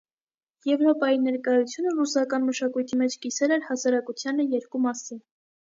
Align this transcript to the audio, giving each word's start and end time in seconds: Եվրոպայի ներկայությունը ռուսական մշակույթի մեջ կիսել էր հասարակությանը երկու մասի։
Եվրոպայի 0.69 1.19
ներկայությունը 1.25 1.93
ռուսական 1.99 2.45
մշակույթի 2.47 2.99
մեջ 3.03 3.19
կիսել 3.27 3.55
էր 3.59 3.69
հասարակությանը 3.69 4.51
երկու 4.59 4.83
մասի։ 4.89 5.21